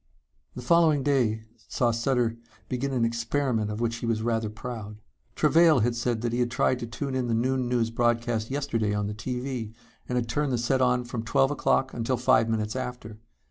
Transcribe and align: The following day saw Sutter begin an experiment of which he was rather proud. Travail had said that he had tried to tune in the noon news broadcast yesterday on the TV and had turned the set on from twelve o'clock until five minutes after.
The 0.55 0.63
following 0.63 1.03
day 1.03 1.43
saw 1.69 1.91
Sutter 1.91 2.35
begin 2.67 2.91
an 2.91 3.05
experiment 3.05 3.69
of 3.69 3.79
which 3.79 3.97
he 3.97 4.07
was 4.07 4.23
rather 4.23 4.49
proud. 4.49 4.97
Travail 5.35 5.81
had 5.81 5.95
said 5.95 6.21
that 6.21 6.33
he 6.33 6.39
had 6.39 6.49
tried 6.49 6.79
to 6.79 6.87
tune 6.87 7.13
in 7.13 7.27
the 7.27 7.35
noon 7.35 7.69
news 7.69 7.91
broadcast 7.91 8.49
yesterday 8.49 8.95
on 8.95 9.05
the 9.05 9.13
TV 9.13 9.73
and 10.09 10.15
had 10.15 10.27
turned 10.27 10.53
the 10.53 10.57
set 10.57 10.81
on 10.81 11.03
from 11.03 11.21
twelve 11.21 11.51
o'clock 11.51 11.93
until 11.93 12.17
five 12.17 12.49
minutes 12.49 12.75
after. 12.75 13.19